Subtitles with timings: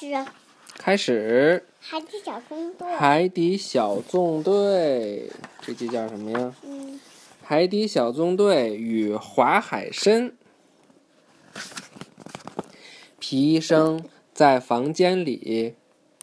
[0.00, 0.24] 始，
[0.78, 1.66] 开始。
[1.78, 2.96] 海底小纵队。
[2.96, 5.30] 海底小纵队，
[5.60, 6.54] 这集叫什么呀？
[6.62, 6.98] 嗯，
[7.42, 10.32] 海底小纵队与华海参。
[13.18, 14.02] 皮医生
[14.32, 15.74] 在房间里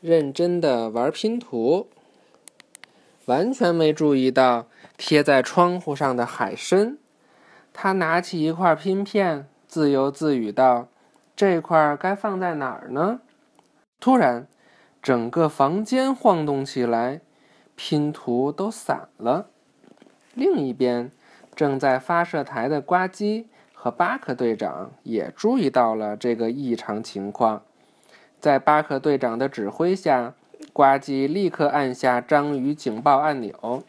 [0.01, 1.87] 认真的玩拼图，
[3.25, 4.67] 完全没注意到
[4.97, 6.97] 贴在窗户上的海参。
[7.71, 10.87] 他拿起一块拼片，自由自语道
[11.37, 13.21] ：“这块该放在哪儿呢？”
[13.99, 14.47] 突然，
[15.01, 17.21] 整个房间晃动起来，
[17.75, 19.47] 拼图都散了。
[20.33, 21.11] 另一边，
[21.55, 27.63] 正在发射台的呱唧和巴克队长也注意到了这个异常情况。
[28.39, 30.35] 在巴克队长的指挥下，
[30.71, 33.83] 呱唧立刻按下章鱼警报按钮。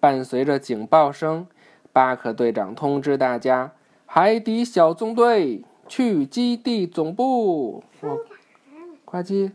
[0.00, 1.46] 伴随着警报声，
[1.92, 3.72] 巴克队长通知大家
[4.06, 7.84] ：“海底小纵队去基地总部。”
[9.14, 9.52] 呱唧，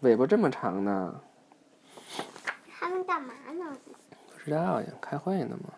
[0.00, 1.20] 尾巴这么长呢？
[2.76, 3.76] 他们干嘛呢？
[4.26, 5.70] 不知道呀，开会呢吗？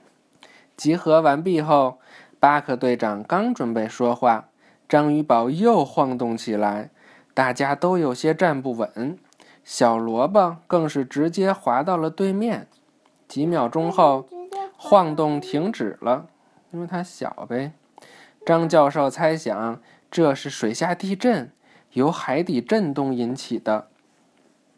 [0.78, 1.98] 集合完毕后，
[2.40, 4.48] 巴克队长刚准备说话，
[4.88, 6.88] 章鱼堡又晃动起来，
[7.34, 9.18] 大家都有些站不稳。
[9.62, 12.66] 小萝卜更是直接滑到了对面。
[13.28, 14.26] 几秒钟后，
[14.78, 16.28] 晃动停止了，
[16.70, 17.74] 因为它小呗。
[18.46, 21.52] 张教授猜想这是水下地震，
[21.92, 23.88] 由海底震动引起的。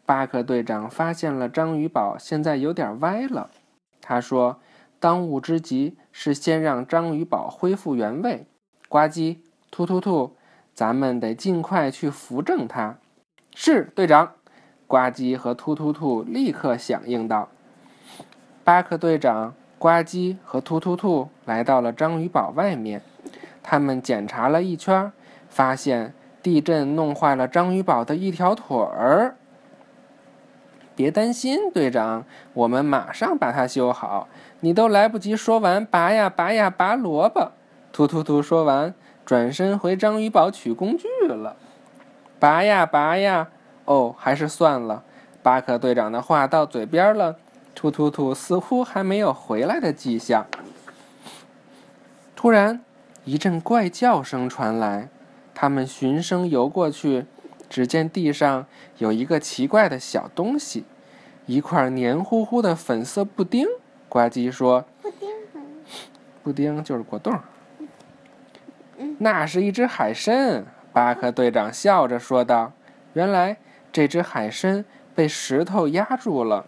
[0.05, 3.49] 巴克队长发现了章鱼堡现在有点歪了，
[4.01, 4.59] 他说
[4.99, 8.45] ：“当务之急是先让章鱼堡恢复原位。”
[8.87, 9.37] 呱唧，
[9.71, 10.35] 突突突，
[10.73, 12.97] 咱们得尽快去扶正它。
[13.55, 14.33] 是队长，
[14.85, 17.49] 呱唧和突突兔立刻响应道。
[18.63, 23.01] 巴克队长、呱唧和突突兔来到了章鱼堡外面，
[23.63, 25.11] 他们检查了一圈，
[25.49, 26.13] 发现
[26.45, 29.35] 地震弄坏了章鱼堡的一条腿儿。
[30.95, 34.27] 别担心，队长，我们马上把它修好。
[34.59, 37.51] 你都来不及说完，拔呀拔呀拔萝卜。
[37.91, 38.93] 突突突说完，
[39.25, 41.55] 转身回章鱼堡取工具了。
[42.37, 43.47] 拔呀拔呀，
[43.85, 45.01] 哦，还是算了。
[45.41, 47.37] 巴克队长的话到嘴边了，
[47.73, 50.45] 突突突似乎还没有回来的迹象。
[52.35, 52.81] 突然，
[53.23, 55.09] 一阵怪叫声传来，
[55.55, 57.25] 他们循声游过去。
[57.67, 58.67] 只见地上
[58.99, 60.85] 有一个奇怪的小东西，
[61.47, 63.65] 一块黏糊糊的粉色布丁。
[64.07, 65.29] 呱唧说布丁
[66.43, 67.37] ：“布丁就是果冻。
[68.97, 70.63] 嗯”那是一只海参。
[70.93, 72.71] 巴克队长笑着说道
[73.13, 73.57] ：“原来
[73.91, 74.85] 这只海参
[75.15, 76.67] 被石头压住了。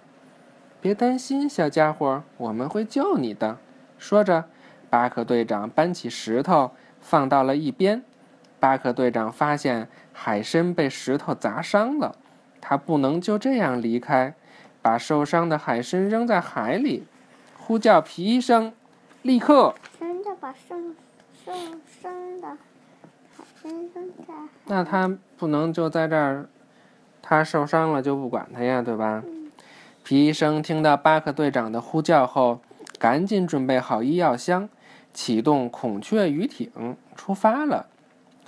[0.82, 3.60] 别担心，小家伙，我们会救你的。”
[4.00, 4.46] 说着，
[4.90, 8.04] 巴克队长搬起石头放到了一边。
[8.60, 12.16] 巴克队长发现海参被石头砸伤了，
[12.60, 14.34] 他不能就这样离开，
[14.82, 17.06] 把受伤的海参扔在海里，
[17.58, 18.74] 呼叫皮医生，
[19.22, 19.76] 立刻。
[20.00, 20.76] 真的把受
[21.46, 21.54] 受
[22.02, 22.50] 伤的
[23.36, 24.34] 海参扔在
[24.66, 26.50] 那他不能就在这儿，
[27.22, 29.24] 他受伤了就不管他呀，对吧？
[30.04, 32.62] 皮医生听到巴克队长的呼叫后，
[32.98, 34.70] 赶紧准备好医药箱，
[35.14, 37.88] 启动孔雀鱼艇出发了。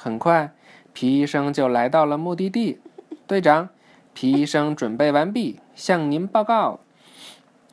[0.02, 0.54] 很快，
[0.94, 2.80] 皮医生就来到了目的地。
[3.28, 3.68] 队长，
[4.14, 6.80] 皮医生准备完毕，向您报告。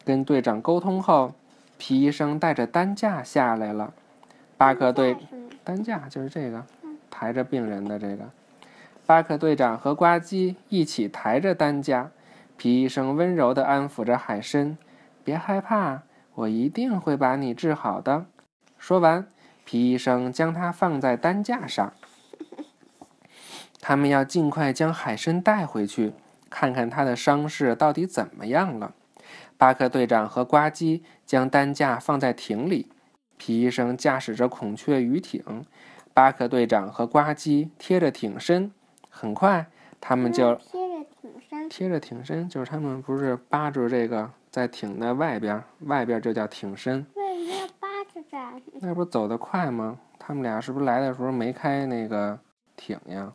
[0.05, 1.35] 跟队长沟通后，
[1.79, 3.95] 皮医生带着担架下来了。
[4.57, 5.17] 巴克队
[5.63, 6.65] 担架就是这个，
[7.09, 8.25] 抬着病人的这个。
[9.07, 12.11] 巴克队长和呱唧一起抬着担架，
[12.57, 14.77] 皮医生温柔地安抚着海参
[15.23, 16.03] ：“别害怕，
[16.35, 18.27] 我一定会把你治好的。”
[18.77, 19.29] 说完，
[19.65, 21.93] 皮医生将它放在担架上。
[23.81, 26.13] 他们要尽快将海参带回去，
[26.51, 28.95] 看看他的伤势到底怎么样了。
[29.59, 32.91] 巴克队长和呱唧将担架放在艇里，
[33.37, 35.65] 皮医生驾驶着孔雀鱼艇，
[36.13, 38.71] 巴克队长和呱唧贴着艇身。
[39.09, 39.67] 很快，
[40.01, 47.07] 他们就贴着挺身，贴着艇身，就是他们不是扒住这个在艇的外边，外边就叫艇身。
[47.15, 48.61] 为什么要扒着站？
[48.81, 49.99] 那不是走得快吗？
[50.19, 52.39] 他们俩是不是来的时候没开那个
[52.77, 53.33] 艇呀？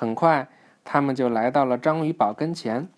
[0.00, 0.48] 很快，
[0.82, 2.88] 他们就来到了章鱼堡跟前。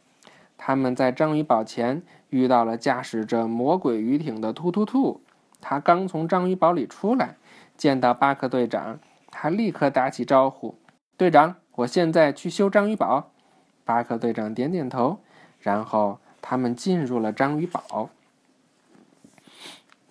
[0.57, 2.01] 他们在章鱼堡前
[2.31, 5.21] 遇到了驾驶着魔鬼鱼艇的突突兔。
[5.61, 7.39] 他刚从章鱼堡里出来，
[7.77, 9.01] 见到巴克队长，
[9.33, 10.77] 他立刻打起招呼
[11.19, 13.33] ：“队长，我现在去修章鱼堡。”
[13.85, 15.19] 巴克队长点点头，
[15.59, 18.11] 然后他们进入了章鱼堡。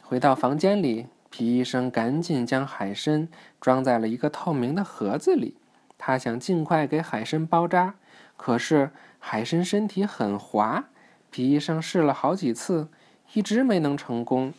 [0.02, 3.30] 回到房间里，皮医生赶紧将海参
[3.62, 5.56] 装在了一个透明的盒子里。
[6.04, 7.94] 他想尽快给海参包扎，
[8.36, 8.90] 可是
[9.20, 10.86] 海参身体很滑，
[11.30, 12.90] 皮医生试了好几次，
[13.34, 14.52] 一直没能成功。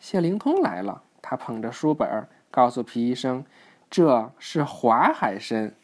[0.00, 3.44] 谢灵通来了，他捧着书本，告诉皮医生
[3.90, 5.74] ：“这是滑海参。”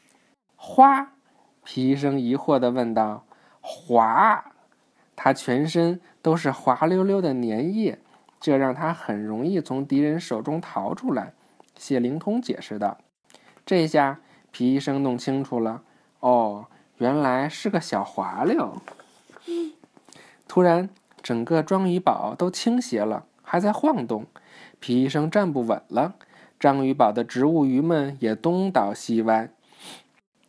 [0.57, 1.13] 花，
[1.63, 3.27] 皮医生疑惑地问道
[3.61, 4.43] ：“滑？”
[5.15, 7.99] 它全身都是滑溜溜的粘液，
[8.41, 11.35] 这让它很容易从敌人手中逃出来。
[11.77, 12.97] 谢灵通解释道
[13.67, 14.21] ：“这下
[14.59, 15.83] 皮医生弄清楚了，
[16.19, 16.67] 哦，
[16.97, 18.83] 原来是个小滑溜。”
[20.49, 20.91] 突然，
[21.23, 23.27] 整个章鱼堡都倾斜了。
[23.41, 24.27] 还在晃动，
[24.81, 26.17] 皮医生站不稳了。
[26.59, 29.49] 章鱼堡的植物鱼们也东倒西歪。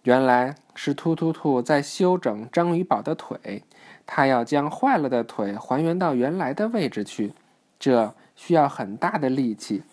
[0.02, 3.62] 原来是突突兔在修整章鱼堡的腿，
[4.08, 7.36] 他要将坏了的腿还原到原来的位置去，
[7.78, 9.84] 这需要很大的力气。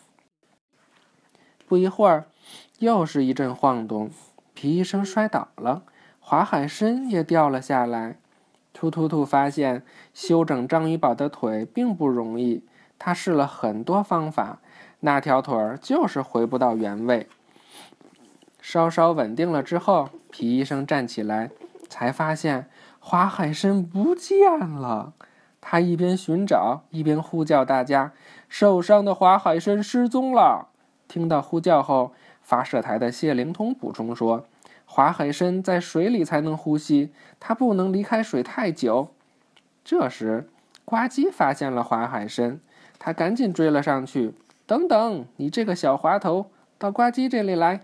[1.69, 2.25] 不一会儿，
[2.79, 4.11] 又是一阵晃动，
[4.53, 5.83] 皮医生摔倒了，
[6.21, 8.17] 滑海参也掉了下来。
[8.75, 9.83] 突突兔发现
[10.13, 12.63] 修整章鱼堡的腿并不容易。
[12.99, 14.59] 他试了很多方法，
[15.01, 17.29] 那条腿儿就是回不到原位。
[18.61, 21.51] 稍稍稳定了之后，皮医生站起来，
[21.89, 22.69] 才发现
[22.99, 25.15] 华海参不见了。
[25.61, 28.13] 他一边寻找，一边呼叫大家
[28.49, 30.69] ：“受伤的华海参失踪了！”
[31.09, 32.13] 听到呼叫后，
[32.47, 34.47] 发射台的谢灵通补充说
[34.87, 37.11] ：“花海参在水里才能呼吸，
[37.41, 39.09] 它不能离开水太久。”
[39.85, 40.49] 这时，
[40.85, 42.61] 呱唧发现了花海参。
[43.01, 44.33] 他赶紧追了上去。
[44.65, 46.47] 等等，你这个小滑头，
[46.79, 47.81] 到呱唧这里来！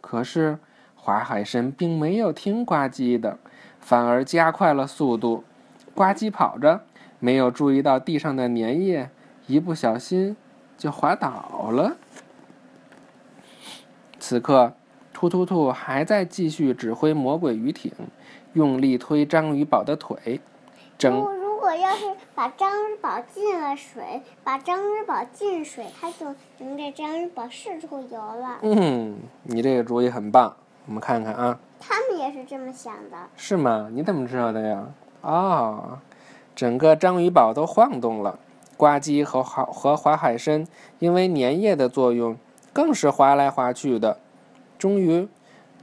[0.00, 0.58] 可是
[0.96, 3.38] 花海参并没有听呱唧的，
[3.78, 5.44] 反而加快了速度。
[5.94, 6.80] 呱唧跑着，
[7.20, 9.10] 没有注意到地上的粘液，
[9.46, 10.36] 一不小心
[10.76, 11.96] 就滑倒了。
[14.32, 14.72] 此刻，
[15.12, 17.92] 突突兔还在继续指挥魔鬼鱼艇，
[18.54, 20.40] 用力推章鱼堡的腿，
[20.96, 21.12] 整。
[21.38, 28.60] 如果要是把章鱼堡进了水，把章鱼堡进水，它就能这章鱼堡四处游了。
[28.62, 30.56] 嗯，你这个主意很棒。
[30.86, 31.58] 我们看看啊。
[31.78, 33.18] 他们也是这么想的。
[33.36, 33.90] 是吗？
[33.92, 34.86] 你怎么知道的呀？
[35.20, 35.98] 哦，
[36.56, 38.38] 整个章鱼堡都晃动了，
[38.78, 40.66] 呱唧和滑和滑海参
[41.00, 42.38] 因为粘液的作用，
[42.72, 44.18] 更是滑来滑去的。
[44.82, 45.28] 终于，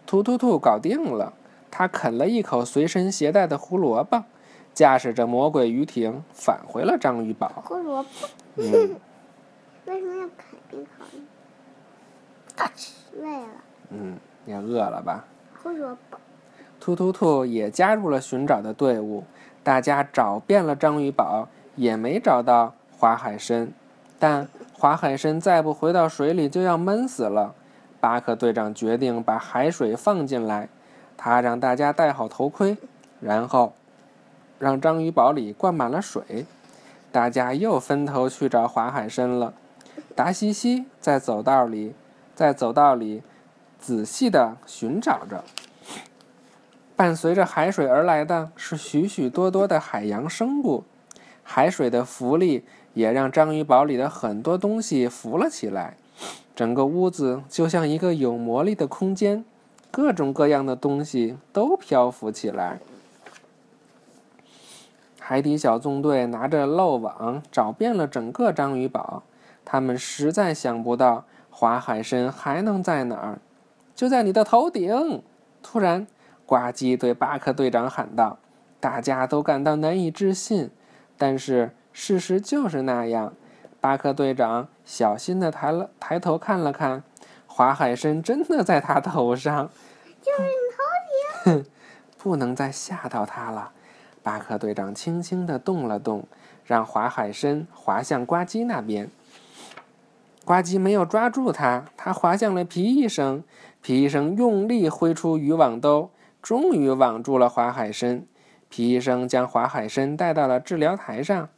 [0.06, 1.32] 突突兔搞定了，
[1.72, 4.26] 他啃了一口随身携带的胡萝卜。
[4.74, 7.50] 驾驶着魔鬼鱼艇返回了章鱼堡。
[7.64, 8.10] 胡萝卜。
[8.58, 8.98] 嗯。
[9.88, 12.66] 为什么要啃一口
[13.22, 13.48] 累了。
[13.92, 15.24] 嗯，也饿了吧？
[15.64, 16.18] 胡萝卜。
[16.82, 19.24] 突突兔也加入了寻找的队伍。
[19.64, 21.48] 大家找遍了章鱼堡，
[21.78, 23.72] 也没找到花海参。
[24.20, 27.56] 但花海参再不回到水里，就要闷死了。
[28.00, 30.70] 巴克队长决定把海水放进来。
[31.18, 32.78] 他让大家戴好头盔，
[33.20, 33.74] 然后。
[34.58, 36.46] 让章鱼堡里灌满了水，
[37.14, 39.54] 大家又分头去找华海参了。
[40.18, 41.94] 达西西在走道里，
[42.36, 43.24] 在走道里
[43.80, 45.46] 仔细地寻找着。
[46.98, 50.84] 伴随着海水而来的是许许多多的海洋生物，
[51.42, 55.96] 海水的浮力也让章鱼堡里的很多东西浮了起来。
[56.60, 59.46] 整个屋子就像一个有魔力的空间，
[59.90, 62.82] 各种各样的东西都漂浮起来。
[65.22, 69.24] 海底小纵队拿着漏网找遍了整个章鱼堡，
[69.64, 73.40] 他们实在想不到华海参还能在哪儿。
[73.96, 75.24] 就在你的头顶！
[75.64, 76.06] 突然，
[76.46, 78.38] 呱唧对巴克队长喊道
[78.82, 80.70] ：“大家都感到难以置信，
[81.18, 83.34] 但是事实就是那样。”
[83.80, 87.04] 巴克队长小心的抬了抬头看了看，
[87.46, 89.70] 华海参真的在他头上。
[90.20, 90.50] 就是你
[91.46, 91.66] 头顶。
[92.18, 93.72] 不能再吓到他了。
[94.24, 96.28] 巴克队长轻轻的动了动，
[96.66, 99.12] 让华海参滑向呱唧那边。
[100.44, 103.44] 呱唧没有抓住它，它滑向了皮医生。
[103.84, 106.10] 皮医生用力挥出渔网兜，
[106.42, 108.26] 终于网住了华海参。
[108.70, 111.50] 皮医生将华海参带到了治疗台上。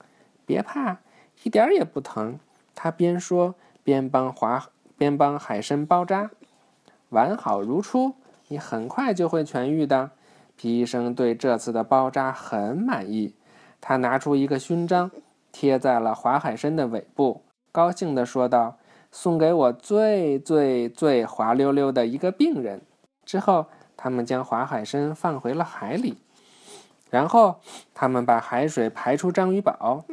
[0.46, 0.98] 别怕，
[1.44, 2.38] 一点也不疼。
[2.84, 6.32] 他边说边帮华边帮海参包扎，
[7.10, 8.16] 完好如初。
[8.48, 10.10] 你很快就会痊愈的。
[10.56, 13.36] 皮医生对这次的包扎很满意，
[13.80, 15.12] 他拿出一个勋章，
[15.52, 18.80] 贴在了华海参的尾部，高兴地说道
[19.14, 22.82] ：“送给我最最最滑溜溜的一个病人。”
[23.24, 26.18] 之后，他们将华海参放回了海里，
[27.12, 27.60] 然后
[27.94, 30.04] 他们把海水排出章鱼堡。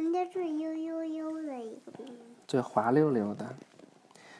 [2.49, 3.53] 最滑溜溜的，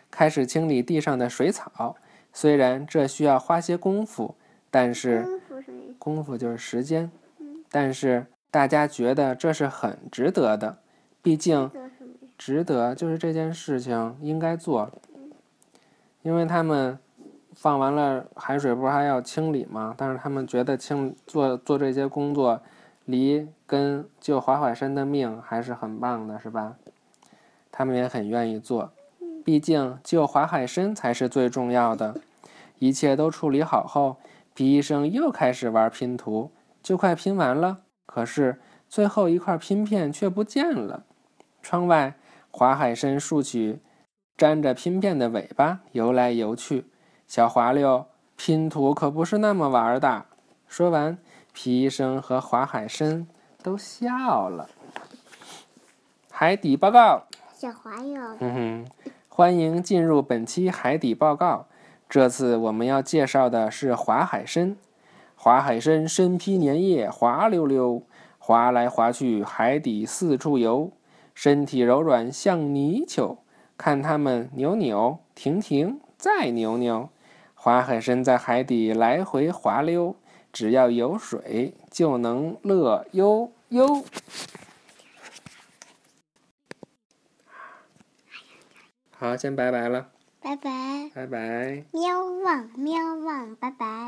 [0.09, 1.95] 开始清理地上的水草。
[2.33, 4.33] 虽然这需要花些功夫，
[4.71, 5.39] 但是
[5.99, 7.11] 功夫就是时间，
[7.69, 10.79] 但是大家觉得这是很值得的，
[11.21, 11.69] 毕竟？
[12.35, 14.89] 值得就是这件事情应该做，
[16.23, 16.97] 因为他们
[17.53, 19.93] 放完了海水不是还要清理吗？
[19.95, 22.59] 但是他们觉得清做做这些工作，
[23.05, 26.75] 离跟救华海山的命还是很棒的，是吧？
[27.79, 28.91] 他们也很愿意做，
[29.45, 32.19] 毕竟救华海参才是最重要的。
[32.77, 34.17] 一切都处理好后，
[34.53, 36.51] 皮医生又开始玩拼图，
[36.83, 38.59] 就快拼完了，可是
[38.89, 41.05] 最后一块拼片却不见了。
[41.61, 42.15] 窗外，
[42.51, 43.79] 华海参竖起
[44.35, 46.87] 粘着拼片的尾巴，游来游去。
[47.27, 50.25] 小滑溜，拼图可不是那么玩的。
[50.67, 51.17] 说完，
[51.53, 53.25] 皮医生和华海参
[53.63, 54.67] 都笑了。
[56.29, 57.23] 海底报告，
[57.59, 58.21] 小华友，
[59.27, 61.65] 欢迎进入本期海底报告。
[62.07, 64.77] 这次我们要介绍的是华海参。
[65.35, 68.01] 华海参身披粘液，滑溜溜，
[68.37, 70.93] 滑来滑去，海底四处游。
[71.35, 73.39] 身体柔软像泥鳅，
[73.77, 77.09] 看它们扭扭停停，再扭扭。
[77.55, 80.15] 华海参在海底来回滑溜，
[80.53, 84.05] 只要有水就能乐悠悠。
[89.19, 90.07] 好，先拜拜了，
[90.39, 91.11] 拜拜。
[91.13, 91.83] 拜拜。
[91.91, 94.07] 喵汪喵汪，拜拜。